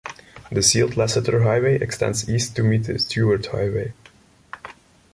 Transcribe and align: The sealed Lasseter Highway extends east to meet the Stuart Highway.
The 0.51 0.63
sealed 0.63 0.93
Lasseter 0.93 1.43
Highway 1.43 1.75
extends 1.79 2.27
east 2.27 2.55
to 2.55 2.63
meet 2.63 2.85
the 2.85 2.97
Stuart 2.97 3.45
Highway. 3.45 3.93